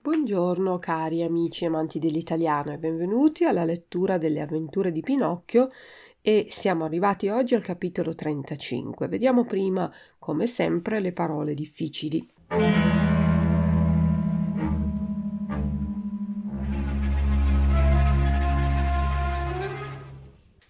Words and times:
Buongiorno 0.00 0.78
cari 0.78 1.24
amici 1.24 1.64
amanti 1.64 1.98
dell'italiano 1.98 2.72
e 2.72 2.78
benvenuti 2.78 3.44
alla 3.44 3.64
lettura 3.64 4.18
delle 4.18 4.40
avventure 4.40 4.92
di 4.92 5.00
Pinocchio 5.00 5.70
e 6.20 6.46
siamo 6.48 6.84
arrivati 6.84 7.28
oggi 7.28 7.56
al 7.56 7.62
capitolo 7.64 8.14
35. 8.14 9.08
Vediamo 9.08 9.42
prima, 9.42 9.92
come 10.20 10.46
sempre, 10.46 11.00
le 11.00 11.12
parole 11.12 11.54
difficili. 11.54 12.24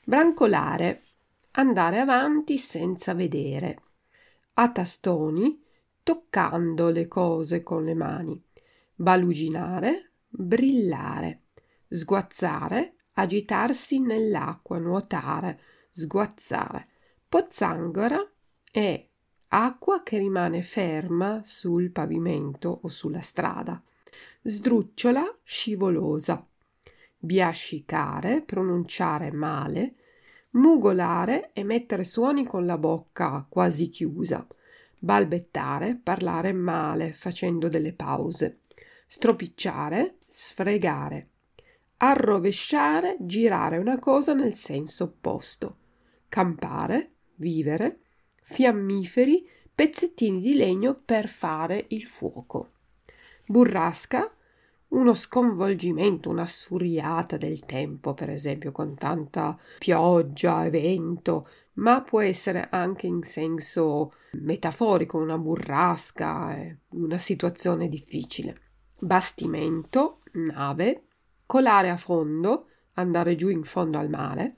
Brancolare, 0.03 1.03
andare 1.53 1.99
avanti 1.99 2.57
senza 2.57 3.13
vedere. 3.13 3.83
A 4.55 4.73
tastoni, 4.73 5.69
toccando 6.11 6.91
le 6.91 7.07
cose 7.07 7.63
con 7.63 7.85
le 7.85 7.95
mani. 7.95 8.43
Baluginare, 8.97 10.11
brillare. 10.29 11.43
Sguazzare, 11.87 12.95
agitarsi 13.13 14.01
nell'acqua, 14.01 14.79
nuotare, 14.79 15.61
sguazzare. 15.93 16.89
Pozzanghera 17.29 18.29
è 18.73 19.09
acqua 19.47 20.03
che 20.03 20.19
rimane 20.19 20.63
ferma 20.63 21.43
sul 21.45 21.93
pavimento 21.93 22.81
o 22.83 22.89
sulla 22.89 23.21
strada. 23.21 23.81
Sdrucciola, 24.43 25.39
scivolosa. 25.45 26.45
Biascicare, 27.19 28.43
pronunciare 28.43 29.31
male. 29.31 29.95
Mugolare 30.51 31.53
e 31.53 31.63
mettere 31.63 32.03
suoni 32.03 32.45
con 32.45 32.67
la 32.67 32.79
bocca 32.79 33.47
quasi 33.49 33.89
chiusa. 33.91 34.45
Balbettare, 35.03 35.99
parlare 36.01 36.53
male, 36.53 37.15
facendo 37.15 37.71
delle 37.71 37.95
pause. 37.95 38.61
Stropicciare, 39.07 40.19
sfregare. 40.27 41.29
Arrovesciare, 41.97 43.17
girare 43.21 43.79
una 43.79 43.99
cosa 43.99 44.35
nel 44.35 44.53
senso 44.53 45.05
opposto. 45.05 45.77
Campare, 46.29 47.13
vivere. 47.37 47.97
Fiammiferi, 48.43 49.49
pezzettini 49.75 50.39
di 50.39 50.55
legno 50.55 51.01
per 51.03 51.29
fare 51.29 51.87
il 51.89 52.05
fuoco. 52.05 52.73
Burrasca, 53.47 54.31
uno 54.89 55.15
sconvolgimento, 55.15 56.29
una 56.29 56.47
sfuriata 56.47 57.39
del 57.39 57.61
tempo, 57.61 58.13
per 58.13 58.29
esempio, 58.29 58.71
con 58.71 58.95
tanta 58.97 59.59
pioggia 59.79 60.67
e 60.67 60.71
vento, 60.71 61.49
ma 61.75 62.03
può 62.03 62.21
essere 62.21 62.69
anche 62.71 63.07
in 63.07 63.23
senso 63.23 64.15
metaforico, 64.33 65.19
una 65.19 65.39
burrasca, 65.39 66.57
una 66.91 67.19
situazione 67.19 67.89
difficile. 67.89 68.61
Bastimento, 68.99 70.21
nave, 70.33 71.05
colare 71.47 71.91
a 71.91 71.97
fondo, 71.97 72.67
andare 72.95 73.37
giù 73.37 73.49
in 73.49 73.65
fondo 73.65 73.99
al 73.99 74.09
mare, 74.09 74.57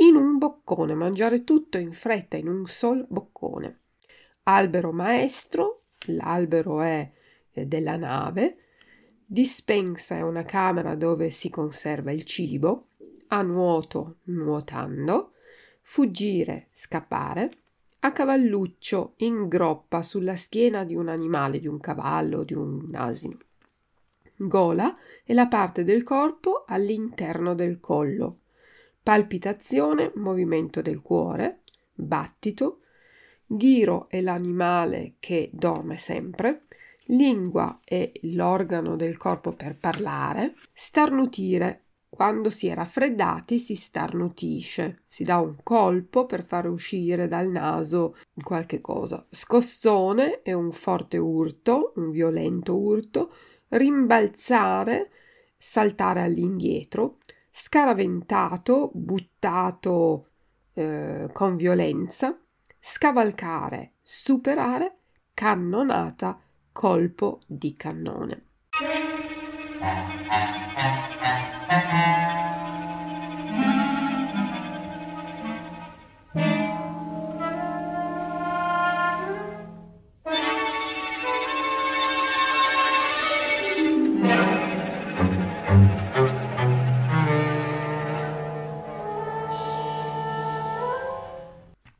in 0.00 0.14
un 0.14 0.38
boccone, 0.38 0.94
mangiare 0.94 1.42
tutto 1.42 1.78
in 1.78 1.92
fretta 1.92 2.36
in 2.36 2.48
un 2.48 2.66
sol 2.66 3.04
boccone. 3.08 3.80
Albero 4.44 4.92
maestro, 4.92 5.82
l'albero 6.06 6.80
è 6.80 7.10
della 7.52 7.96
nave, 7.96 8.56
dispensa 9.24 10.16
è 10.16 10.22
una 10.22 10.44
camera 10.44 10.94
dove 10.94 11.30
si 11.30 11.48
conserva 11.50 12.12
il 12.12 12.24
cibo, 12.24 12.88
a 13.28 13.42
nuoto 13.42 14.18
nuotando, 14.24 15.32
fuggire 15.90 16.68
scappare, 16.70 17.50
a 18.00 18.12
cavalluccio 18.12 19.14
in 19.16 19.48
groppa 19.48 20.02
sulla 20.02 20.36
schiena 20.36 20.84
di 20.84 20.94
un 20.94 21.08
animale, 21.08 21.60
di 21.60 21.66
un 21.66 21.80
cavallo, 21.80 22.44
di 22.44 22.52
un 22.52 22.90
asino. 22.94 23.38
Gola 24.36 24.94
è 25.24 25.32
la 25.32 25.46
parte 25.46 25.84
del 25.84 26.02
corpo 26.02 26.64
all'interno 26.66 27.54
del 27.54 27.80
collo. 27.80 28.40
Palpitazione, 29.02 30.12
movimento 30.16 30.82
del 30.82 31.00
cuore, 31.00 31.60
battito. 31.94 32.80
Ghiro 33.46 34.10
è 34.10 34.20
l'animale 34.20 35.14
che 35.18 35.48
dorme 35.54 35.96
sempre. 35.96 36.66
Lingua 37.06 37.80
è 37.82 38.12
l'organo 38.24 38.94
del 38.94 39.16
corpo 39.16 39.52
per 39.52 39.74
parlare. 39.78 40.54
Starnutire. 40.70 41.84
Quando 42.18 42.50
si 42.50 42.66
è 42.66 42.74
raffreddati 42.74 43.60
si 43.60 43.76
starnutisce, 43.76 45.04
si 45.06 45.22
dà 45.22 45.38
un 45.38 45.54
colpo 45.62 46.26
per 46.26 46.44
far 46.44 46.68
uscire 46.68 47.28
dal 47.28 47.48
naso 47.48 48.16
qualche 48.42 48.80
cosa. 48.80 49.24
Scossone 49.30 50.42
è 50.42 50.52
un 50.52 50.72
forte 50.72 51.16
urto, 51.16 51.92
un 51.94 52.10
violento 52.10 52.76
urto. 52.76 53.32
Rimbalzare, 53.68 55.12
saltare 55.56 56.22
all'indietro. 56.22 57.18
Scaraventato, 57.52 58.90
buttato 58.92 60.30
eh, 60.72 61.28
con 61.32 61.54
violenza. 61.54 62.36
Scavalcare, 62.80 63.92
superare. 64.02 64.96
Cannonata, 65.34 66.36
colpo 66.72 67.42
di 67.46 67.76
cannone. 67.76 68.47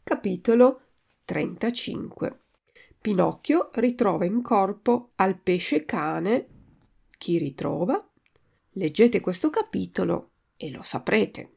Capitolo 0.02 0.80
35 1.24 2.40
Pinocchio 3.00 3.70
ritrova 3.74 4.24
in 4.24 4.42
corpo 4.42 5.10
al 5.16 5.38
pesce 5.38 5.84
cane. 5.84 6.57
Chi 7.18 7.36
ritrova? 7.36 8.00
Leggete 8.74 9.18
questo 9.18 9.50
capitolo 9.50 10.30
e 10.56 10.70
lo 10.70 10.82
saprete. 10.82 11.56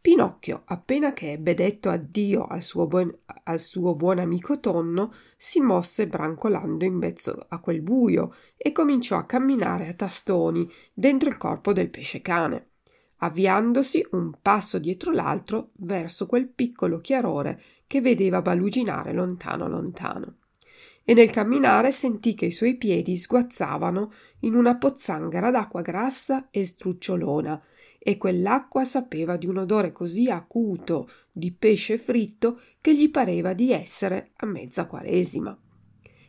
Pinocchio, 0.00 0.62
appena 0.66 1.12
che 1.12 1.32
ebbe 1.32 1.54
detto 1.54 1.90
addio 1.90 2.46
al 2.46 2.62
suo, 2.62 2.86
buon, 2.86 3.12
al 3.42 3.58
suo 3.58 3.96
buon 3.96 4.20
amico 4.20 4.60
Tonno, 4.60 5.12
si 5.36 5.60
mosse 5.60 6.06
brancolando 6.06 6.84
in 6.84 6.94
mezzo 6.94 7.46
a 7.48 7.58
quel 7.58 7.82
buio 7.82 8.34
e 8.56 8.70
cominciò 8.70 9.16
a 9.16 9.26
camminare 9.26 9.88
a 9.88 9.94
tastoni 9.94 10.70
dentro 10.94 11.28
il 11.28 11.36
corpo 11.36 11.72
del 11.72 11.90
pesce 11.90 12.22
cane 12.22 12.70
avviandosi 13.18 14.06
un 14.12 14.32
passo 14.40 14.78
dietro 14.78 15.12
l'altro 15.12 15.70
verso 15.76 16.26
quel 16.26 16.48
piccolo 16.48 17.00
chiarore 17.00 17.62
che 17.86 18.00
vedeva 18.00 18.42
baluginare 18.42 19.12
lontano 19.12 19.68
lontano. 19.68 20.38
E 21.04 21.14
nel 21.14 21.30
camminare 21.30 21.92
sentì 21.92 22.34
che 22.34 22.46
i 22.46 22.50
suoi 22.50 22.76
piedi 22.76 23.16
sguazzavano 23.16 24.12
in 24.40 24.54
una 24.54 24.76
pozzanghera 24.76 25.50
d'acqua 25.50 25.80
grassa 25.80 26.48
e 26.50 26.64
strucciolona, 26.64 27.62
e 27.98 28.16
quell'acqua 28.18 28.84
sapeva 28.84 29.36
di 29.36 29.46
un 29.46 29.56
odore 29.56 29.90
così 29.90 30.30
acuto 30.30 31.08
di 31.32 31.52
pesce 31.52 31.98
fritto 31.98 32.60
che 32.80 32.94
gli 32.94 33.10
pareva 33.10 33.52
di 33.52 33.72
essere 33.72 34.30
a 34.36 34.46
mezza 34.46 34.86
quaresima. 34.86 35.56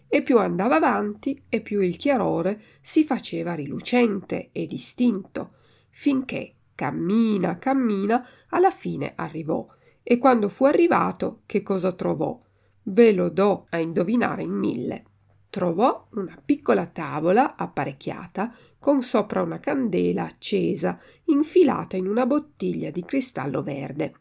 E 0.07 0.21
più 0.21 0.37
andava 0.39 0.75
avanti, 0.77 1.43
e 1.49 1.61
più 1.61 1.81
il 1.81 1.97
chiarore 1.97 2.61
si 2.81 3.03
faceva 3.03 3.53
rilucente 3.53 4.50
e 4.51 4.65
distinto, 4.65 5.56
finché 5.89 6.56
cammina, 6.77 7.57
cammina, 7.57 8.25
alla 8.50 8.69
fine 8.69 9.13
arrivò. 9.15 9.65
E 10.03 10.19
quando 10.19 10.47
fu 10.47 10.65
arrivato, 10.65 11.41
che 11.47 11.63
cosa 11.63 11.91
trovò? 11.91 12.38
Ve 12.83 13.12
lo 13.12 13.29
do 13.29 13.65
a 13.71 13.79
indovinare 13.79 14.44
in 14.44 14.53
mille. 14.53 15.06
Trovò 15.50 16.07
una 16.12 16.39
piccola 16.44 16.85
tavola 16.85 17.56
apparecchiata 17.56 18.53
con 18.77 19.01
sopra 19.01 19.41
una 19.41 19.59
candela 19.59 20.24
accesa 20.24 21.00
infilata 21.25 21.97
in 21.97 22.07
una 22.07 22.27
bottiglia 22.27 22.91
di 22.91 23.01
cristallo 23.01 23.63
verde. 23.63 24.13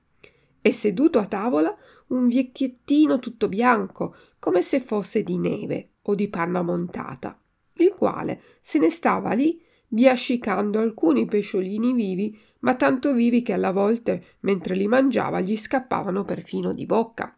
E 0.62 0.72
seduto 0.72 1.18
a 1.18 1.26
tavola 1.26 1.76
un 2.08 2.26
vecchiettino 2.28 3.18
tutto 3.18 3.48
bianco, 3.48 4.16
come 4.38 4.62
se 4.62 4.80
fosse 4.80 5.22
di 5.22 5.38
neve 5.38 5.90
o 6.02 6.14
di 6.14 6.28
panna 6.28 6.62
montata, 6.62 7.38
il 7.74 7.90
quale 7.90 8.40
se 8.60 8.78
ne 8.78 8.90
stava 8.90 9.32
lì 9.34 9.60
biascicando 9.96 10.78
alcuni 10.78 11.24
pesciolini 11.24 11.94
vivi 11.94 12.38
ma 12.58 12.74
tanto 12.74 13.14
vivi 13.14 13.40
che 13.40 13.54
alla 13.54 13.70
volte, 13.70 14.36
mentre 14.40 14.74
li 14.74 14.86
mangiava, 14.86 15.40
gli 15.40 15.56
scappavano 15.56 16.24
perfino 16.24 16.74
di 16.74 16.84
bocca. 16.84 17.34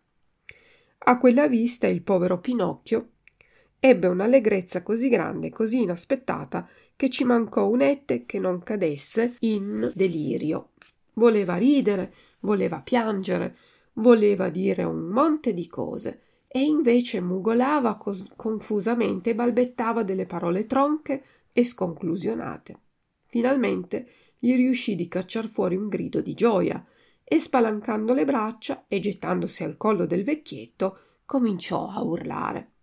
A 1.00 1.18
quella 1.18 1.46
vista 1.46 1.86
il 1.86 2.02
povero 2.02 2.40
Pinocchio 2.40 3.10
ebbe 3.78 4.08
un'allegrezza 4.08 4.82
così 4.82 5.08
grande, 5.08 5.50
così 5.50 5.82
inaspettata, 5.82 6.66
che 6.96 7.10
ci 7.10 7.24
mancò 7.24 7.68
un 7.68 7.82
ette 7.82 8.24
che 8.24 8.38
non 8.40 8.60
cadesse 8.60 9.36
in 9.40 9.92
delirio. 9.94 10.70
voleva 11.14 11.56
ridere, 11.56 12.12
voleva 12.40 12.80
piangere, 12.80 13.56
voleva 13.94 14.48
dire 14.48 14.84
un 14.84 15.00
monte 15.00 15.52
di 15.52 15.66
cose, 15.68 16.22
e 16.48 16.60
invece 16.60 17.20
mugolava 17.20 17.96
cos- 17.96 18.32
confusamente 18.34 19.30
e 19.30 19.34
balbettava 19.34 20.02
delle 20.02 20.24
parole 20.24 20.66
tronche 20.66 21.22
e 21.58 21.64
sconclusionate. 21.64 22.78
Finalmente 23.24 24.06
gli 24.38 24.54
riuscì 24.54 24.94
di 24.94 25.08
cacciar 25.08 25.48
fuori 25.48 25.74
un 25.74 25.88
grido 25.88 26.20
di 26.20 26.32
gioia 26.32 26.86
e 27.24 27.40
spalancando 27.40 28.14
le 28.14 28.24
braccia 28.24 28.84
e 28.86 29.00
gettandosi 29.00 29.64
al 29.64 29.76
collo 29.76 30.06
del 30.06 30.22
vecchietto 30.22 30.98
cominciò 31.26 31.88
a 31.88 32.00
urlare. 32.00 32.74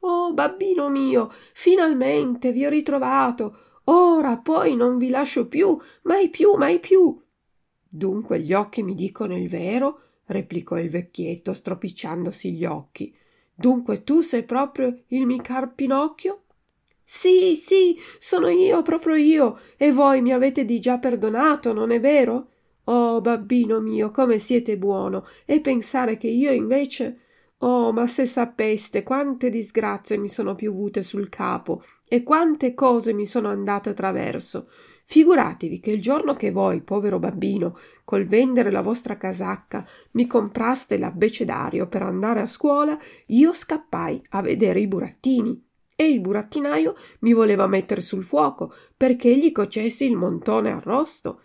Oh, 0.00 0.34
babbino 0.34 0.88
mio, 0.88 1.30
finalmente 1.52 2.50
vi 2.50 2.66
ho 2.66 2.70
ritrovato. 2.70 3.56
Ora 3.84 4.36
poi 4.38 4.74
non 4.74 4.98
vi 4.98 5.10
lascio 5.10 5.46
più, 5.46 5.78
mai 6.02 6.28
più, 6.28 6.56
mai 6.56 6.80
più. 6.80 7.16
Dunque 7.88 8.40
gli 8.40 8.52
occhi 8.52 8.82
mi 8.82 8.96
dicono 8.96 9.36
il 9.36 9.48
vero? 9.48 10.00
replicò 10.26 10.76
il 10.76 10.90
vecchietto, 10.90 11.52
stropicciandosi 11.52 12.52
gli 12.52 12.64
occhi. 12.64 13.16
Dunque 13.54 14.02
tu 14.02 14.22
sei 14.22 14.42
proprio 14.42 15.02
il 15.08 15.24
micar 15.24 15.72
Pinocchio? 15.72 16.43
Sì, 17.04 17.54
sì, 17.56 17.96
sono 18.18 18.48
io, 18.48 18.82
proprio 18.82 19.14
io, 19.14 19.58
e 19.76 19.92
voi 19.92 20.22
mi 20.22 20.32
avete 20.32 20.64
di 20.64 20.80
già 20.80 20.98
perdonato, 20.98 21.72
non 21.72 21.90
è 21.90 22.00
vero? 22.00 22.48
Oh, 22.84 23.20
babbino 23.20 23.80
mio, 23.80 24.10
come 24.10 24.38
siete 24.38 24.78
buono, 24.78 25.26
e 25.44 25.60
pensare 25.60 26.16
che 26.16 26.28
io 26.28 26.50
invece. 26.50 27.18
Oh, 27.58 27.92
ma 27.92 28.06
se 28.06 28.26
sapeste 28.26 29.02
quante 29.02 29.48
disgrazie 29.48 30.18
mi 30.18 30.28
sono 30.28 30.54
piovute 30.54 31.02
sul 31.02 31.28
capo 31.28 31.82
e 32.06 32.22
quante 32.22 32.74
cose 32.74 33.12
mi 33.12 33.26
sono 33.26 33.48
andate 33.48 33.90
attraverso. 33.90 34.68
Figuratevi 35.06 35.80
che 35.80 35.90
il 35.90 36.02
giorno 36.02 36.34
che 36.34 36.50
voi, 36.50 36.82
povero 36.82 37.18
bambino, 37.18 37.78
col 38.04 38.24
vendere 38.24 38.70
la 38.70 38.82
vostra 38.82 39.16
casacca, 39.16 39.86
mi 40.12 40.26
compraste 40.26 40.98
l'abbecedario 40.98 41.86
per 41.86 42.02
andare 42.02 42.40
a 42.40 42.48
scuola, 42.48 42.98
io 43.26 43.52
scappai 43.52 44.22
a 44.30 44.42
vedere 44.42 44.80
i 44.80 44.86
burattini 44.86 45.63
e 45.96 46.08
il 46.08 46.20
burattinaio 46.20 46.96
mi 47.20 47.32
voleva 47.32 47.66
mettere 47.66 48.00
sul 48.00 48.24
fuoco 48.24 48.72
perché 48.96 49.36
gli 49.36 49.52
cocessi 49.52 50.04
il 50.04 50.16
montone 50.16 50.70
arrosto. 50.70 51.42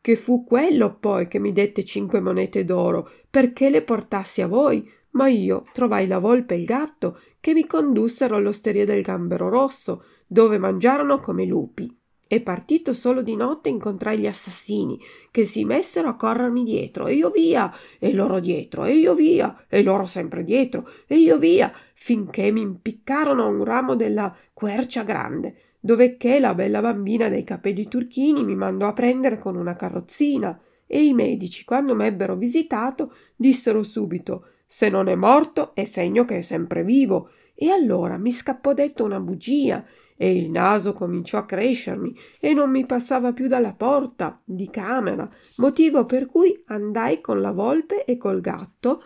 Che 0.00 0.16
fu 0.16 0.44
quello 0.44 0.98
poi 0.98 1.26
che 1.26 1.38
mi 1.38 1.52
dette 1.52 1.84
cinque 1.84 2.20
monete 2.20 2.64
d'oro 2.64 3.10
perché 3.30 3.70
le 3.70 3.82
portassi 3.82 4.42
a 4.42 4.46
voi, 4.46 4.90
ma 5.10 5.28
io 5.28 5.64
trovai 5.72 6.06
la 6.06 6.18
volpe 6.18 6.54
e 6.54 6.58
il 6.58 6.64
gatto 6.64 7.20
che 7.40 7.52
mi 7.52 7.66
condussero 7.66 8.36
all'osteria 8.36 8.84
del 8.84 9.02
gambero 9.02 9.48
rosso, 9.48 10.04
dove 10.26 10.58
mangiarono 10.58 11.18
come 11.18 11.44
lupi. 11.44 12.03
E 12.26 12.40
partito 12.40 12.92
solo 12.94 13.22
di 13.22 13.36
notte 13.36 13.68
incontrai 13.68 14.18
gli 14.18 14.26
assassini, 14.26 14.98
che 15.30 15.44
si 15.44 15.64
messero 15.64 16.08
a 16.08 16.16
corrermi 16.16 16.64
dietro, 16.64 17.06
e 17.06 17.14
io 17.14 17.30
via, 17.30 17.72
e 17.98 18.12
loro 18.12 18.40
dietro, 18.40 18.84
e 18.84 18.94
io 18.94 19.14
via, 19.14 19.64
e 19.68 19.82
loro 19.82 20.06
sempre 20.06 20.42
dietro, 20.42 20.88
e 21.06 21.16
io 21.18 21.38
via, 21.38 21.72
finché 21.94 22.50
mi 22.50 22.62
impiccarono 22.62 23.42
a 23.44 23.48
un 23.48 23.62
ramo 23.64 23.94
della 23.94 24.34
quercia 24.52 25.02
grande, 25.02 25.56
dovecché 25.78 26.40
la 26.40 26.54
bella 26.54 26.80
bambina 26.80 27.28
dai 27.28 27.44
capelli 27.44 27.88
turchini 27.88 28.42
mi 28.42 28.54
mandò 28.54 28.88
a 28.88 28.94
prendere 28.94 29.38
con 29.38 29.56
una 29.56 29.76
carrozzina, 29.76 30.58
e 30.86 31.04
i 31.04 31.12
medici, 31.12 31.64
quando 31.64 31.94
m'ebbero 31.94 32.36
visitato, 32.36 33.12
dissero 33.36 33.82
subito 33.82 34.46
se 34.66 34.88
non 34.88 35.08
è 35.08 35.14
morto 35.14 35.74
è 35.74 35.84
segno 35.84 36.24
che 36.24 36.38
è 36.38 36.40
sempre 36.40 36.82
vivo, 36.82 37.30
e 37.54 37.70
allora 37.70 38.16
mi 38.16 38.32
scappò 38.32 38.72
detto 38.72 39.04
una 39.04 39.20
bugia, 39.20 39.84
e 40.16 40.36
il 40.36 40.50
naso 40.50 40.92
cominciò 40.92 41.38
a 41.38 41.44
crescermi 41.44 42.16
e 42.38 42.54
non 42.54 42.70
mi 42.70 42.86
passava 42.86 43.32
più 43.32 43.48
dalla 43.48 43.72
porta 43.72 44.40
di 44.44 44.70
camera, 44.70 45.28
motivo 45.56 46.06
per 46.06 46.26
cui 46.26 46.62
andai 46.66 47.20
con 47.20 47.40
la 47.40 47.52
volpe 47.52 48.04
e 48.04 48.16
col 48.16 48.40
gatto 48.40 49.02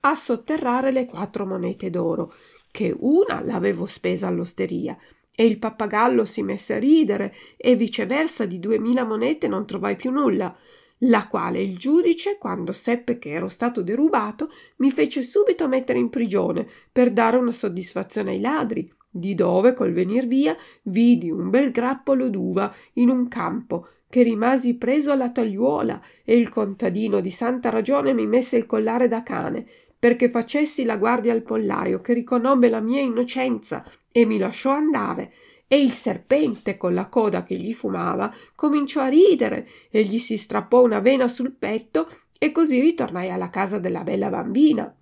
a 0.00 0.14
sotterrare 0.14 0.92
le 0.92 1.04
quattro 1.06 1.46
monete 1.46 1.90
d'oro, 1.90 2.32
che 2.70 2.94
una 2.98 3.42
l'avevo 3.42 3.86
spesa 3.86 4.28
all'osteria, 4.28 4.96
e 5.34 5.44
il 5.44 5.58
pappagallo 5.58 6.24
si 6.24 6.42
messe 6.42 6.74
a 6.74 6.78
ridere, 6.78 7.34
e 7.56 7.74
viceversa 7.76 8.46
di 8.46 8.58
duemila 8.58 9.04
monete 9.04 9.48
non 9.48 9.66
trovai 9.66 9.96
più 9.96 10.10
nulla, 10.10 10.56
la 11.00 11.26
quale 11.26 11.60
il 11.60 11.76
giudice, 11.76 12.38
quando 12.38 12.72
seppe 12.72 13.18
che 13.18 13.30
ero 13.30 13.48
stato 13.48 13.82
derubato, 13.82 14.50
mi 14.76 14.90
fece 14.90 15.20
subito 15.22 15.68
mettere 15.68 15.98
in 15.98 16.08
prigione 16.08 16.66
per 16.90 17.12
dare 17.12 17.36
una 17.36 17.52
soddisfazione 17.52 18.30
ai 18.30 18.40
ladri, 18.40 18.90
di 19.18 19.34
dove 19.34 19.72
col 19.72 19.92
venir 19.92 20.26
via 20.26 20.56
vidi 20.82 21.30
un 21.30 21.50
bel 21.50 21.70
grappolo 21.70 22.28
d'uva 22.28 22.72
in 22.94 23.08
un 23.08 23.28
campo 23.28 23.88
che 24.08 24.22
rimasi 24.22 24.74
preso 24.74 25.12
alla 25.12 25.30
tagliuola 25.30 26.00
e 26.24 26.38
il 26.38 26.48
contadino 26.48 27.20
di 27.20 27.30
santa 27.30 27.70
ragione 27.70 28.12
mi 28.12 28.26
messe 28.26 28.56
il 28.56 28.66
collare 28.66 29.08
da 29.08 29.22
cane 29.22 29.66
perché 29.98 30.28
facessi 30.28 30.84
la 30.84 30.96
guardia 30.96 31.32
al 31.32 31.42
pollaio 31.42 32.00
che 32.00 32.12
riconobbe 32.12 32.68
la 32.68 32.80
mia 32.80 33.00
innocenza 33.00 33.84
e 34.12 34.24
mi 34.24 34.38
lasciò 34.38 34.70
andare. 34.70 35.32
E 35.66 35.80
il 35.82 35.92
serpente 35.92 36.76
con 36.76 36.94
la 36.94 37.06
coda 37.06 37.42
che 37.42 37.56
gli 37.56 37.72
fumava 37.72 38.32
cominciò 38.54 39.00
a 39.00 39.08
ridere 39.08 39.66
e 39.90 40.04
gli 40.04 40.18
si 40.18 40.36
strappò 40.36 40.84
una 40.84 41.00
vena 41.00 41.26
sul 41.26 41.50
petto 41.50 42.06
e 42.38 42.52
così 42.52 42.78
ritornai 42.80 43.30
alla 43.30 43.50
casa 43.50 43.80
della 43.80 44.04
bella 44.04 44.28
bambina 44.28 44.94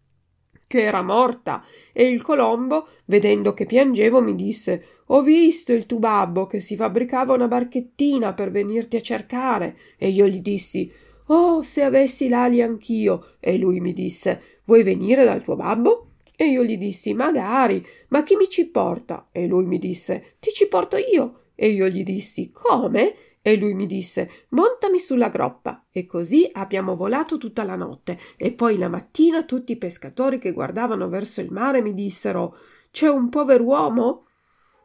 che 0.67 0.83
era 0.83 1.03
morta, 1.03 1.65
e 1.93 2.09
il 2.09 2.23
colombo, 2.23 2.89
vedendo 3.07 3.55
che 3.55 3.65
piangevo, 3.67 4.21
mi 4.21 4.35
disse 4.35 4.85
Ho 5.07 5.23
visto 5.23 5.73
il 5.73 5.87
tuo 5.87 5.99
babbo 5.99 6.47
che 6.47 6.61
si 6.61 6.77
fabbricava 6.77 7.35
una 7.35 7.49
barchettina 7.49 8.33
per 8.33 8.51
venirti 8.51 8.97
a 8.97 9.01
cercare. 9.01 9.77
E 9.99 10.09
io 10.09 10.27
gli 10.27 10.41
dissi 10.41 10.91
Oh, 11.27 11.63
se 11.63 11.83
avessi 11.83 12.29
l'ali 12.29 12.61
anch'io. 12.61 13.37
E 13.41 13.57
lui 13.57 13.81
mi 13.81 13.93
disse 13.93 14.61
Vuoi 14.65 14.83
venire 14.83 15.25
dal 15.25 15.43
tuo 15.43 15.57
babbo? 15.57 16.09
E 16.37 16.47
io 16.47 16.65
gli 16.65 16.77
dissi 16.77 17.15
Magari, 17.15 17.85
ma 18.09 18.23
chi 18.23 18.37
mi 18.37 18.49
ci 18.49 18.67
porta? 18.67 19.29
E 19.31 19.47
lui 19.47 19.65
mi 19.65 19.79
disse 19.79 20.37
Ti 20.41 20.51
ci 20.51 20.69
porto 20.69 20.97
io. 20.97 21.41
E 21.55 21.69
io 21.69 21.89
gli 21.89 22.03
dissi 22.03 22.51
Come? 22.51 23.15
E 23.47 23.59
lui 23.59 23.75
mi 23.75 23.85
disse 23.85 24.47
Montami 24.51 24.99
sulla 24.99 25.29
groppa. 25.29 25.85
E 25.93 26.07
così 26.07 26.49
abbiamo 26.51 26.97
volato 26.97 27.37
tutta 27.37 27.63
la 27.63 27.77
notte. 27.77 28.19
E 28.39 28.53
poi 28.53 28.79
la 28.79 28.89
mattina 28.89 29.45
tutti 29.45 29.73
i 29.73 29.77
pescatori 29.77 30.39
che 30.39 30.53
guardavano 30.53 31.11
verso 31.11 31.43
il 31.43 31.53
mare 31.53 31.83
mi 31.83 31.93
dissero 31.93 32.57
C'è 32.91 33.07
un 33.07 33.29
pover'uomo 33.29 34.25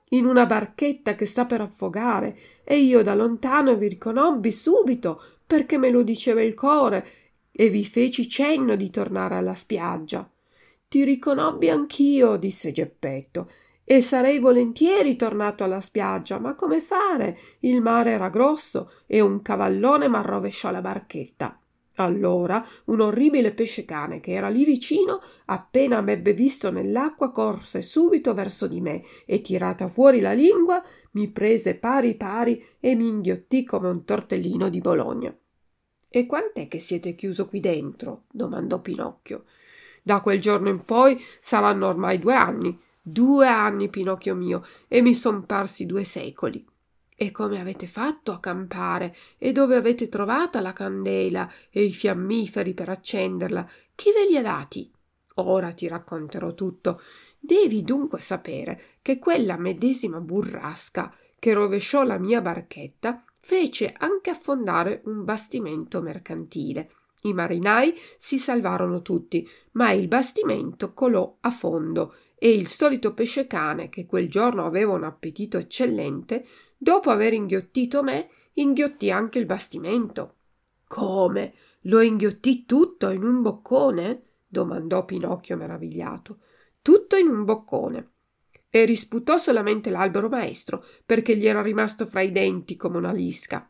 in 0.09 0.25
una 0.25 0.45
barchetta 0.45 1.15
che 1.15 1.25
sta 1.25 1.45
per 1.45 1.61
affogare. 1.61 2.38
E 2.65 2.79
io 2.79 3.01
da 3.01 3.15
lontano 3.15 3.77
vi 3.77 3.88
riconobbi 3.88 4.51
subito 4.51 5.24
perché 5.48 5.77
me 5.77 5.89
lo 5.89 6.03
diceva 6.03 6.41
il 6.41 6.53
core 6.53 7.07
e 7.53 7.69
vi 7.69 7.86
feci 7.86 8.27
cenno 8.27 8.75
di 8.75 8.89
tornare 8.89 9.36
alla 9.36 9.55
spiaggia. 9.55 10.29
Ti 10.86 11.05
riconobbi 11.05 11.69
anch'io, 11.69 12.36
disse 12.36 12.74
Geppetto, 12.74 13.50
e 13.91 14.01
sarei 14.01 14.38
volentieri 14.38 15.15
tornato 15.15 15.63
alla 15.63 15.81
spiaggia, 15.81 16.38
ma 16.38 16.53
come 16.53 16.79
fare? 16.79 17.39
Il 17.62 17.81
mare 17.81 18.12
era 18.12 18.29
grosso 18.29 18.91
e 19.08 19.19
un 19.19 19.41
cavallone 19.41 20.08
m'arrovesciò 20.08 20.69
la 20.69 20.79
barchetta. 20.79 21.60
Allora 21.96 22.63
un 22.86 23.01
orribile 23.01 23.51
pesce 23.51 23.86
cane 23.86 24.19
che 24.19 24.34
era 24.34 24.48
lì 24.50 24.63
vicino, 24.63 25.19
appena 25.46 26.01
m'ebbe 26.01 26.34
visto 26.34 26.69
nell'acqua, 26.69 27.31
corse 27.31 27.81
subito 27.81 28.36
verso 28.36 28.67
di 28.67 28.79
me 28.79 29.01
e 29.25 29.41
tirata 29.41 29.88
fuori 29.88 30.19
la 30.19 30.34
lingua 30.34 30.84
mi 31.13 31.27
prese 31.29 31.74
pari 31.74 32.13
pari 32.13 32.63
e 32.79 32.93
mi 32.93 33.08
inghiottì 33.08 33.63
come 33.63 33.89
un 33.89 34.05
tortellino 34.05 34.69
di 34.69 34.81
Bologna. 34.81 35.36
E 36.08 36.25
quant'è 36.27 36.67
che 36.67 36.77
siete 36.77 37.15
chiuso 37.15 37.48
qui 37.48 37.60
dentro? 37.60 38.25
domandò 38.31 38.81
Pinocchio. 38.81 39.46
Da 40.03 40.19
quel 40.19 40.39
giorno 40.39 40.69
in 40.69 40.86
poi 40.86 41.19
saranno 41.39 41.88
ormai 41.88 42.19
due 42.19 42.36
anni 42.36 42.79
Due 43.12 43.48
anni, 43.48 43.89
Pinocchio 43.89 44.36
mio, 44.36 44.63
e 44.88 45.01
mi 45.01 45.16
son 45.16 45.48
parsi 45.48 45.88
due 45.88 46.04
secoli. 46.04 46.63
E 47.16 47.32
come 47.32 47.60
avete 47.60 47.88
fatto 47.88 48.32
a 48.32 48.39
campare? 48.39 49.16
E 49.39 49.51
dove 49.51 49.75
avete 49.75 50.10
trovata 50.10 50.62
la 50.62 50.74
candela 50.74 51.51
e 51.72 51.84
i 51.84 51.92
fiammiferi 51.92 52.75
per 52.75 52.89
accenderla? 52.89 53.68
Chi 53.96 54.12
ve 54.12 54.28
li 54.30 54.38
ha 54.38 54.44
dati? 54.44 54.92
Ora 55.36 55.72
ti 55.72 55.88
racconterò 55.88 56.54
tutto. 56.54 57.01
Devi 57.39 57.84
dunque 57.84 58.22
sapere 58.22 58.82
che 59.01 59.18
quella 59.18 59.58
medesima 59.58 60.20
burrasca 60.20 61.12
che 61.39 61.54
rovesciò 61.54 62.04
la 62.04 62.20
mia 62.20 62.42
barchetta 62.42 63.20
fece 63.39 63.92
anche 63.98 64.30
affondare 64.30 65.01
un 65.06 65.24
bastimento 65.24 66.00
mercantile. 66.01 66.92
I 67.24 67.34
marinai 67.34 67.94
si 68.18 68.38
salvarono 68.38 69.01
tutti, 69.01 69.50
ma 69.72 69.92
il 69.92 70.08
bastimento 70.08 70.94
colò 70.94 71.38
a 71.42 71.50
fondo 71.50 72.13
e 72.39 72.51
il 72.51 72.67
solito 72.67 73.13
pesce 73.13 73.46
cane, 73.48 73.89
che 73.89 74.05
quel 74.05 74.29
giorno 74.29 74.65
aveva 74.65 74.93
un 74.93 75.03
appetito 75.03 75.58
eccellente, 75.58 76.46
dopo 76.77 77.10
aver 77.10 77.34
inghiottito 77.34 78.01
me, 78.01 78.29
inghiottì 78.53 79.12
anche 79.12 79.39
il 79.39 79.46
bastimento. 79.46 80.36
Come? 80.88 81.53
Lo 81.81 82.00
inghiottì 82.00 82.65
tutto 82.65 83.10
in 83.10 83.24
un 83.24 83.41
boccone? 83.41 84.24
domandò 84.48 85.03
Pinocchio 85.03 85.58
meravigliato. 85.58 86.39
Tutto 86.81 87.17
in 87.17 87.27
un 87.27 87.43
boccone. 87.43 88.12
E 88.69 88.86
risputò 88.86 89.38
solamente 89.38 89.89
l'albero 89.89 90.29
maestro, 90.29 90.86
perché 91.05 91.36
gli 91.36 91.46
era 91.46 91.62
rimasto 91.62 92.05
fra 92.05 92.22
i 92.22 92.31
denti 92.31 92.77
come 92.77 92.98
una 92.98 93.12
lisca. 93.12 93.69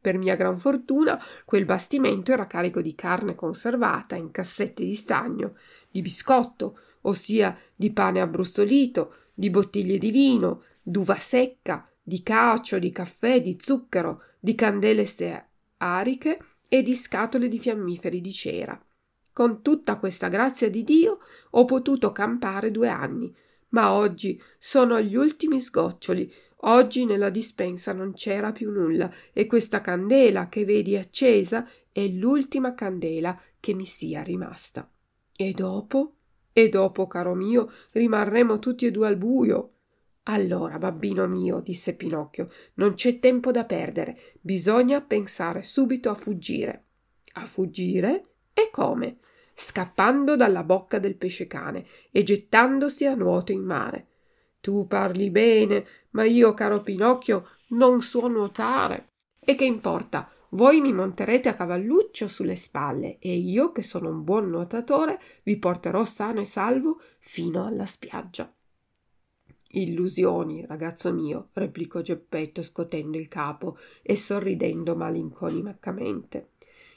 Per 0.00 0.18
mia 0.18 0.34
gran 0.34 0.58
fortuna, 0.58 1.22
quel 1.44 1.64
bastimento 1.64 2.32
era 2.32 2.46
carico 2.46 2.80
di 2.80 2.94
carne 2.94 3.36
conservata 3.36 4.16
in 4.16 4.32
cassette 4.32 4.84
di 4.84 4.94
stagno, 4.94 5.54
di 5.90 6.02
biscotto, 6.02 6.78
ossia 7.02 7.56
di 7.74 7.92
pane 7.92 8.20
abbrustolito, 8.20 9.14
di 9.34 9.50
bottiglie 9.50 9.98
di 9.98 10.10
vino, 10.10 10.64
d'uva 10.82 11.16
secca, 11.16 11.88
di 12.02 12.22
cacio, 12.22 12.78
di 12.78 12.90
caffè, 12.90 13.40
di 13.40 13.56
zucchero, 13.60 14.22
di 14.40 14.54
candele 14.54 15.06
ariche 15.78 16.38
e 16.68 16.82
di 16.82 16.94
scatole 16.94 17.48
di 17.48 17.58
fiammiferi 17.58 18.20
di 18.20 18.32
cera. 18.32 18.82
Con 19.32 19.62
tutta 19.62 19.96
questa 19.96 20.28
grazia 20.28 20.68
di 20.68 20.82
Dio 20.82 21.18
ho 21.50 21.64
potuto 21.64 22.10
campare 22.10 22.70
due 22.70 22.88
anni, 22.88 23.32
ma 23.68 23.92
oggi 23.92 24.40
sono 24.58 24.94
agli 24.94 25.14
ultimi 25.14 25.60
sgoccioli. 25.60 26.32
Oggi 26.62 27.04
nella 27.04 27.30
dispensa 27.30 27.92
non 27.92 28.14
c'era 28.14 28.50
più 28.50 28.70
nulla 28.72 29.08
e 29.32 29.46
questa 29.46 29.80
candela 29.80 30.48
che 30.48 30.64
vedi 30.64 30.96
accesa 30.96 31.68
è 31.92 32.04
l'ultima 32.08 32.74
candela 32.74 33.40
che 33.60 33.74
mi 33.74 33.84
sia 33.84 34.22
rimasta. 34.22 34.90
E 35.36 35.52
dopo? 35.52 36.14
E 36.58 36.68
dopo, 36.68 37.06
caro 37.06 37.36
mio, 37.36 37.70
rimarremo 37.92 38.58
tutti 38.58 38.84
e 38.84 38.90
due 38.90 39.06
al 39.06 39.16
buio. 39.16 39.74
Allora, 40.24 40.76
babbino 40.76 41.28
mio, 41.28 41.60
disse 41.60 41.94
Pinocchio, 41.94 42.50
non 42.74 42.94
c'è 42.94 43.20
tempo 43.20 43.52
da 43.52 43.64
perdere, 43.64 44.18
bisogna 44.40 45.00
pensare 45.00 45.62
subito 45.62 46.10
a 46.10 46.14
fuggire. 46.14 46.86
A 47.34 47.44
fuggire? 47.46 48.24
E 48.52 48.70
come? 48.72 49.18
Scappando 49.54 50.34
dalla 50.34 50.64
bocca 50.64 50.98
del 50.98 51.14
pesce-cane 51.14 51.86
e 52.10 52.24
gettandosi 52.24 53.06
a 53.06 53.14
nuoto 53.14 53.52
in 53.52 53.62
mare. 53.62 54.06
Tu 54.60 54.84
parli 54.88 55.30
bene, 55.30 55.86
ma 56.10 56.24
io, 56.24 56.54
caro 56.54 56.82
Pinocchio, 56.82 57.50
non 57.68 58.02
so 58.02 58.26
nuotare. 58.26 59.10
E 59.38 59.54
che 59.54 59.64
importa? 59.64 60.28
Voi 60.50 60.80
mi 60.80 60.92
monterete 60.92 61.48
a 61.48 61.54
cavalluccio 61.54 62.26
sulle 62.26 62.56
spalle 62.56 63.18
e 63.18 63.34
io, 63.34 63.70
che 63.70 63.82
sono 63.82 64.08
un 64.08 64.24
buon 64.24 64.48
nuotatore, 64.48 65.20
vi 65.42 65.58
porterò 65.58 66.04
sano 66.04 66.40
e 66.40 66.46
salvo 66.46 67.00
fino 67.18 67.66
alla 67.66 67.84
spiaggia. 67.84 68.50
Illusioni, 69.70 70.64
ragazzo 70.64 71.12
mio, 71.12 71.48
replicò 71.52 72.00
Geppetto 72.00 72.62
scotendo 72.62 73.18
il 73.18 73.28
capo 73.28 73.76
e 74.00 74.16
sorridendo 74.16 74.96
malinconicamente. 74.96 76.52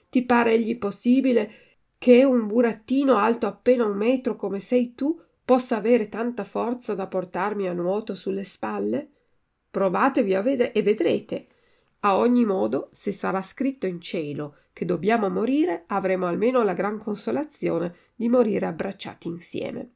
Ti 0.10 0.24
pare 0.24 0.54
egli 0.54 0.78
possibile 0.78 1.52
che 1.98 2.24
un 2.24 2.48
burattino 2.48 3.18
alto 3.18 3.48
appena 3.48 3.86
un 3.86 3.98
metro 3.98 4.38
come 4.38 4.62
sei 4.62 4.96
tu 4.96 5.20
possa 5.44 5.76
avere 5.76 6.08
tanta 6.08 6.46
forza 6.46 6.96
da 6.96 7.08
portarmi 7.08 7.68
a 7.68 7.74
nuoto 7.74 8.16
sulle 8.16 8.46
spalle? 8.46 9.10
Provatevi 9.70 10.34
a 10.34 10.42
vedere 10.42 10.72
e 10.72 10.82
vedrete. 10.82 11.48
A 12.04 12.18
ogni 12.18 12.46
modo, 12.46 12.90
se 12.92 13.12
sarà 13.12 13.42
scritto 13.44 13.86
in 13.86 14.02
cielo 14.02 14.56
che 14.74 14.86
dobbiamo 14.86 15.30
morire, 15.30 15.84
avremo 15.88 16.26
almeno 16.26 16.64
la 16.64 16.74
gran 16.74 16.98
consolazione 16.98 17.96
di 18.16 18.28
morire 18.28 18.66
abbracciati 18.66 19.28
insieme. 19.28 19.92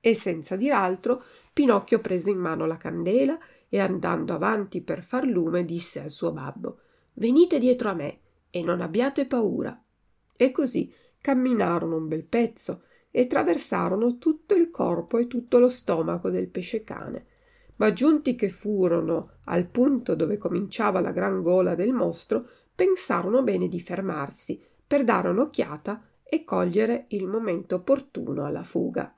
E 0.00 0.14
senza 0.14 0.56
dir 0.56 0.72
altro, 0.72 1.22
Pinocchio 1.52 2.00
prese 2.00 2.30
in 2.30 2.38
mano 2.38 2.64
la 2.64 2.78
candela 2.78 3.38
e 3.68 3.78
andando 3.78 4.32
avanti 4.32 4.80
per 4.80 5.02
far 5.02 5.26
lume 5.26 5.64
disse 5.64 6.00
al 6.00 6.10
suo 6.10 6.32
babbo 6.32 6.78
Venite 7.14 7.58
dietro 7.58 7.90
a 7.90 7.94
me 7.94 8.20
e 8.48 8.62
non 8.62 8.80
abbiate 8.80 9.26
paura. 9.26 9.78
E 10.34 10.50
così 10.50 10.92
camminarono 11.20 11.96
un 11.96 12.08
bel 12.08 12.24
pezzo 12.24 12.84
e 13.10 13.26
traversarono 13.26 14.16
tutto 14.16 14.54
il 14.54 14.70
corpo 14.70 15.18
e 15.18 15.26
tutto 15.26 15.58
lo 15.58 15.68
stomaco 15.68 16.30
del 16.30 16.48
pesce-cane. 16.48 17.26
Ma 17.82 17.92
giunti 17.92 18.34
che 18.36 18.48
furono 18.48 19.38
al 19.44 19.66
punto 19.66 20.14
dove 20.14 20.38
cominciava 20.38 21.00
la 21.00 21.10
gran 21.10 21.42
gola 21.42 21.74
del 21.74 21.92
mostro, 21.92 22.48
pensarono 22.74 23.42
bene 23.42 23.68
di 23.68 23.80
fermarsi 23.80 24.62
per 24.86 25.04
dare 25.04 25.28
un'occhiata 25.28 26.02
e 26.22 26.44
cogliere 26.44 27.06
il 27.08 27.26
momento 27.26 27.76
opportuno 27.76 28.44
alla 28.44 28.62
fuga. 28.62 29.14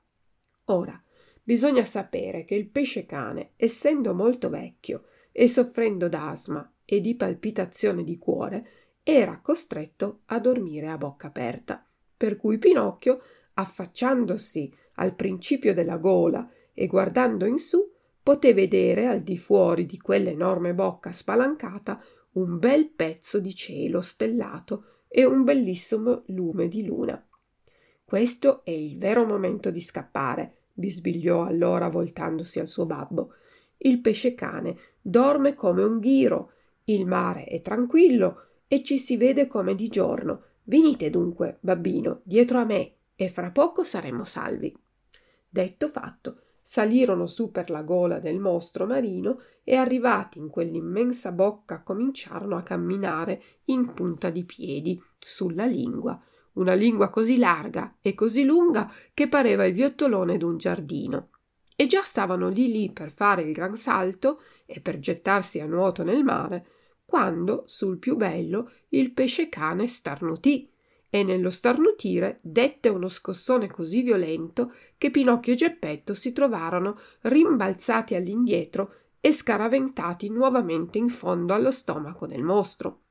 Ora, 0.65 0.99
Bisogna 1.47 1.85
sapere 1.85 2.43
che 2.43 2.55
il 2.55 2.69
pesce 2.69 3.05
cane, 3.05 3.51
essendo 3.55 4.15
molto 4.15 4.49
vecchio 4.49 5.03
e 5.31 5.47
soffrendo 5.47 6.09
d'asma 6.09 6.73
e 6.83 7.01
di 7.01 7.13
palpitazione 7.13 8.03
di 8.03 8.17
cuore, 8.17 8.69
era 9.03 9.39
costretto 9.41 10.21
a 10.25 10.39
dormire 10.39 10.87
a 10.87 10.97
bocca 10.97 11.27
aperta, 11.27 11.87
per 12.17 12.37
cui 12.37 12.57
Pinocchio, 12.57 13.21
affacciandosi 13.53 14.73
al 14.95 15.13
principio 15.13 15.75
della 15.75 15.97
gola 15.97 16.49
e 16.73 16.87
guardando 16.87 17.45
in 17.45 17.59
su, 17.59 17.94
poté 18.25 18.55
vedere 18.55 19.05
al 19.05 19.21
di 19.21 19.37
fuori 19.37 19.85
di 19.85 19.99
quell'enorme 19.99 20.73
bocca 20.73 21.11
spalancata 21.11 22.03
un 22.31 22.57
bel 22.57 22.87
pezzo 22.87 23.39
di 23.39 23.53
cielo 23.53 24.01
stellato 24.01 25.03
e 25.07 25.25
un 25.25 25.43
bellissimo 25.43 26.23
lume 26.29 26.67
di 26.67 26.83
luna. 26.83 27.23
Questo 28.03 28.65
è 28.65 28.71
il 28.71 28.97
vero 28.97 29.25
momento 29.25 29.69
di 29.69 29.79
scappare, 29.79 30.55
bisbigliò 30.73 31.45
allora 31.45 31.87
voltandosi 31.87 32.59
al 32.59 32.67
suo 32.67 32.87
babbo. 32.87 33.35
Il 33.77 34.01
pesce 34.01 34.33
cane 34.33 34.75
dorme 34.99 35.53
come 35.53 35.83
un 35.83 35.99
ghiro, 35.99 36.53
il 36.85 37.05
mare 37.05 37.43
è 37.43 37.61
tranquillo 37.61 38.47
e 38.67 38.83
ci 38.83 38.97
si 38.97 39.17
vede 39.17 39.45
come 39.45 39.75
di 39.75 39.87
giorno. 39.87 40.45
Venite 40.63 41.11
dunque, 41.11 41.59
babbino, 41.59 42.21
dietro 42.23 42.57
a 42.57 42.65
me, 42.65 42.93
e 43.15 43.29
fra 43.29 43.51
poco 43.51 43.83
saremo 43.83 44.23
salvi. 44.23 44.75
Detto 45.47 45.87
fatto, 45.87 46.39
salirono 46.67 47.27
su 47.27 47.51
per 47.51 47.69
la 47.69 47.83
gola 47.83 48.17
del 48.17 48.39
mostro 48.39 48.87
marino 48.87 49.39
e 49.63 49.75
arrivati 49.75 50.39
in 50.39 50.49
quell'immensa 50.49 51.31
bocca 51.31 51.83
cominciarono 51.83 52.57
a 52.57 52.63
camminare 52.63 53.41
in 53.65 53.93
punta 53.93 54.31
di 54.31 54.43
piedi 54.45 54.99
sulla 55.19 55.65
lingua 55.65 56.19
una 56.55 56.73
lingua 56.73 57.09
così 57.09 57.37
larga 57.37 57.97
e 58.01 58.13
così 58.13 58.43
lunga 58.43 58.91
che 59.13 59.27
pareva 59.27 59.65
il 59.65 59.73
viottolone 59.73 60.37
d'un 60.37 60.57
giardino. 60.57 61.29
E 61.75 61.85
già 61.85 62.01
stavano 62.01 62.49
lì 62.49 62.71
lì 62.71 62.91
per 62.91 63.11
fare 63.11 63.43
il 63.43 63.51
gran 63.51 63.75
salto 63.75 64.41
e 64.65 64.79
per 64.79 64.99
gettarsi 64.99 65.59
a 65.59 65.65
nuoto 65.65 66.03
nel 66.03 66.23
mare, 66.23 66.67
quando, 67.05 67.63
sul 67.65 67.99
più 67.99 68.15
bello, 68.15 68.71
il 68.89 69.11
pesce 69.11 69.49
cane 69.49 69.87
starnutì 69.87 70.69
e 71.15 71.23
nello 71.23 71.49
starnutire 71.49 72.39
dette 72.41 72.89
uno 72.89 73.07
scossone 73.07 73.67
così 73.67 74.01
violento 74.01 74.73
che 74.97 75.11
Pinocchio 75.11 75.53
e 75.53 75.55
Geppetto 75.55 76.13
si 76.13 76.33
trovarono 76.33 76.99
rimbalzati 77.21 78.15
all'indietro 78.15 78.95
e 79.21 79.31
scaraventati 79.31 80.29
nuovamente 80.29 80.97
in 80.97 81.07
fondo 81.07 81.53
allo 81.53 81.71
stomaco 81.71 82.27
del 82.27 82.43
mostro. 82.43 83.03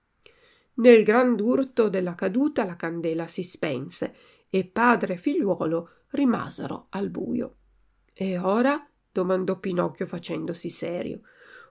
Nel 0.75 1.03
gran 1.03 1.41
urto 1.41 1.89
della 1.89 2.15
caduta 2.15 2.65
la 2.65 2.77
candela 2.77 3.27
si 3.27 3.43
spense 3.43 4.15
e 4.51 4.67
padre 4.67 5.15
e 5.15 5.17
figliuolo 5.17 5.89
rimasero 6.09 6.89
al 6.91 7.09
buio. 7.09 7.57
E 8.13 8.37
ora? 8.37 8.87
domandò 9.11 9.59
Pinocchio 9.59 10.05
facendosi 10.05 10.69
serio. 10.69 11.21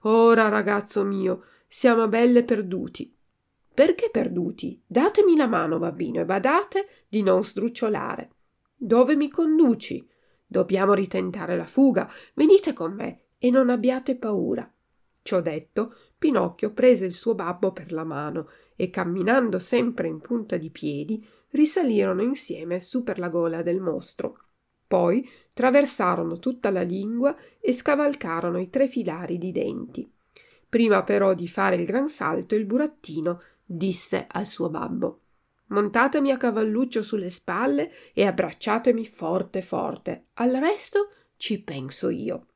Ora, 0.02 0.48
ragazzo 0.50 1.04
mio, 1.04 1.44
siamo 1.68 2.08
belle 2.08 2.44
perduti. 2.44 3.16
Perché 3.74 4.10
perduti? 4.12 4.80
Datemi 4.86 5.36
la 5.36 5.48
mano, 5.48 5.80
babbino, 5.80 6.22
e 6.22 6.26
badate 6.26 7.06
di 7.10 7.24
non 7.24 7.44
sdrucciolare. 7.44 8.30
Dove 8.76 9.16
mi 9.16 9.30
conduci? 9.30 10.08
Dobbiamo 10.46 10.94
ritentare 10.94 11.56
la 11.56 11.66
fuga. 11.66 12.08
Venite 12.36 12.74
con 12.74 12.94
me 12.94 13.22
e 13.40 13.50
non 13.50 13.70
abbiate 13.70 14.16
paura. 14.16 14.72
Ciò 15.24 15.42
detto, 15.42 15.96
Pinocchio 16.18 16.72
prese 16.72 17.06
il 17.06 17.14
suo 17.14 17.34
babbo 17.34 17.72
per 17.72 17.92
la 17.92 18.04
mano 18.04 18.50
e 18.76 18.90
camminando 18.90 19.58
sempre 19.58 20.08
in 20.08 20.20
punta 20.20 20.58
di 20.58 20.70
piedi 20.70 21.26
risalirono 21.50 22.22
insieme 22.22 22.80
su 22.80 23.04
per 23.04 23.20
la 23.20 23.30
gola 23.30 23.62
del 23.62 23.80
mostro. 23.80 24.38
Poi 24.86 25.28
traversarono 25.54 26.40
tutta 26.40 26.70
la 26.70 26.82
lingua 26.82 27.36
e 27.60 27.74
scavalcarono 27.74 28.60
i 28.60 28.70
tre 28.70 28.88
filari 28.88 29.38
di 29.38 29.52
denti. 29.52 30.10
Prima 30.70 31.04
però 31.04 31.34
di 31.34 31.48
fare 31.48 31.76
il 31.76 31.86
gran 31.86 32.08
salto 32.08 32.56
il 32.56 32.66
burattino 32.66 33.40
disse 33.66 34.28
al 34.30 34.46
suo 34.46 34.70
babbo 34.70 35.20
Montatemi 35.74 36.30
a 36.30 36.38
cavalluccio 36.38 37.02
sulle 37.02 37.32
spalle 37.32 37.92
e 38.14 38.26
abbracciatemi 38.26 39.06
forte 39.08 39.62
forte. 39.64 40.26
Al 40.34 40.52
resto 40.52 41.10
ci 41.36 41.64
penso 41.64 42.10
io. 42.10 42.48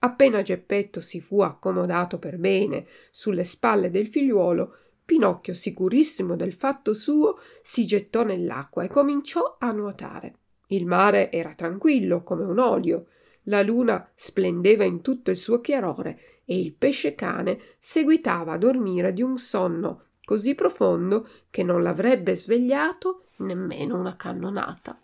Appena 0.00 0.42
Geppetto 0.42 1.00
si 1.00 1.20
fu 1.20 1.40
accomodato 1.40 2.18
per 2.18 2.36
bene 2.36 2.86
sulle 3.10 3.44
spalle 3.44 3.90
del 3.90 4.06
figliuolo, 4.06 4.76
Pinocchio, 5.04 5.54
sicurissimo 5.54 6.36
del 6.36 6.52
fatto 6.52 6.92
suo, 6.92 7.38
si 7.62 7.86
gettò 7.86 8.22
nell'acqua 8.22 8.84
e 8.84 8.88
cominciò 8.88 9.56
a 9.58 9.72
nuotare. 9.72 10.34
Il 10.68 10.86
mare 10.86 11.30
era 11.32 11.54
tranquillo 11.54 12.22
come 12.22 12.44
un 12.44 12.58
olio, 12.58 13.06
la 13.44 13.62
luna 13.62 14.10
splendeva 14.14 14.84
in 14.84 15.00
tutto 15.00 15.30
il 15.30 15.36
suo 15.36 15.60
chiarore 15.60 16.42
e 16.44 16.58
il 16.58 16.74
pesce 16.74 17.14
cane 17.14 17.58
seguitava 17.78 18.52
a 18.52 18.58
dormire 18.58 19.12
di 19.12 19.22
un 19.22 19.38
sonno 19.38 20.02
così 20.32 20.54
profondo 20.54 21.28
che 21.50 21.62
non 21.62 21.82
l'avrebbe 21.82 22.34
svegliato 22.36 23.26
nemmeno 23.40 24.00
una 24.00 24.16
cannonata. 24.16 24.98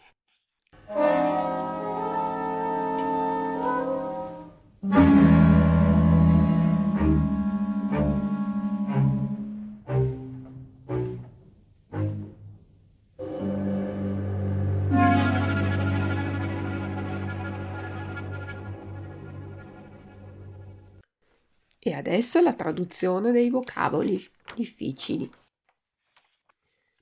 E 21.81 21.93
adesso 21.93 22.41
la 22.41 22.55
traduzione 22.55 23.31
dei 23.31 23.51
vocaboli 23.51 24.37
difficili. 24.59 25.31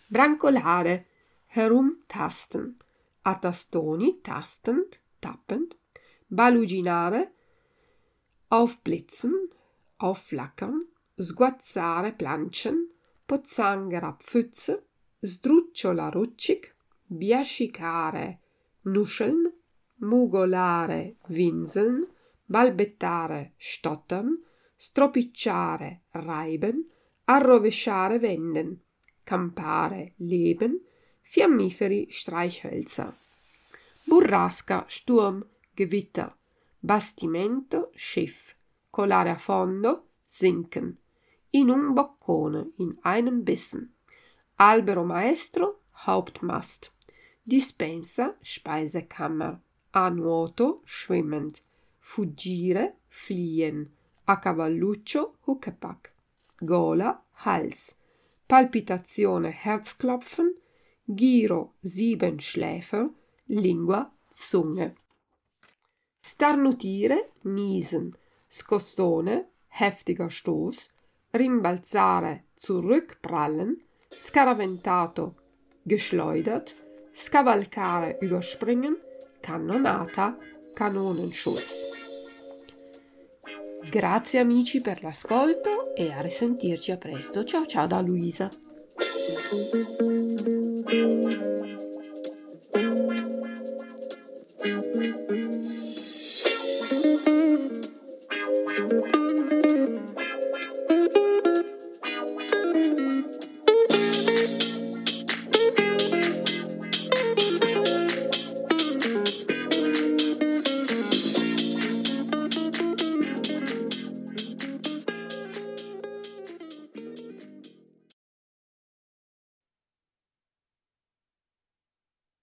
Brancolare, 0.09 1.07
herumtasten, 1.47 2.77
a 3.23 3.39
tastoni, 3.39 4.21
tastend, 4.21 5.01
tappend, 5.19 5.75
baluginare, 6.27 7.23
aufblitzen, 8.49 9.35
aufflackern, 9.97 10.77
sguazzare, 11.17 12.13
planchen, 12.13 12.79
pozzanghera, 13.25 14.13
pfütze, 14.13 14.75
sdrucciola, 15.19 16.11
ruccig, 16.11 16.69
biascicare, 17.07 18.27
nuscheln, 18.83 19.43
mugolare, 20.01 21.17
winseln, 21.29 22.07
balbettare, 22.45 23.55
stottern, 23.57 24.37
stropicciare, 24.77 26.03
reiben, 26.11 26.85
arrovesciare, 27.27 28.19
wenden, 28.19 28.81
campare, 29.25 30.15
leben, 30.17 30.81
fiammiferi, 31.23 32.07
Streichhölzer. 32.11 33.15
Burrasca, 34.05 34.85
Sturm, 34.87 35.45
Gewitter, 35.75 36.33
Bastimento, 36.79 37.91
Schiff, 37.95 38.55
colare 38.91 39.31
a 39.31 39.37
fondo, 39.37 40.11
sinken, 40.25 40.97
in 41.51 41.71
un 41.71 41.93
boccone, 41.93 42.73
in 42.77 42.97
einem 43.03 43.43
Bissen, 43.43 43.93
albero 44.57 45.05
maestro, 45.05 45.83
Hauptmast, 46.05 46.93
dispensa, 47.43 48.37
Speisekammer, 48.41 49.61
a 49.91 50.09
nuoto, 50.11 50.83
schwimmend, 50.85 51.63
fuggire, 51.99 52.99
fliehen, 53.09 53.91
a 54.25 54.39
cavalluccio, 54.39 55.39
Huckepack, 55.47 56.13
gola, 56.61 57.23
Hals, 57.45 57.99
palpitazione, 58.49 59.51
Herzklopfen, 59.51 60.55
giro, 61.07 61.75
Siebenschläfer, 61.83 63.11
lingua, 63.47 64.11
Zunge. 64.31 64.95
Starnutire, 66.21 67.31
niesen, 67.43 68.17
scossone, 68.51 69.47
heftiger 69.69 70.31
Stoß, 70.31 70.91
rimbalzare, 71.33 72.43
zurückprallen, 72.57 73.83
scaraventato, 74.11 75.37
geschleudert, 75.85 76.75
scavalcare, 77.15 78.19
überspringen, 78.21 78.97
cannonata, 79.43 80.37
Kanonenschuss. 80.75 81.96
Grazie 83.91 84.41
amici 84.41 84.81
per 84.81 85.03
l'ascolto 85.03 85.95
e 85.95 86.11
a 86.13 86.21
risentirci 86.21 86.91
a 86.91 86.97
presto. 86.97 87.45
Ciao 87.45 87.67
ciao 87.67 87.87
da 87.87 88.01
Luisa. 88.01 88.49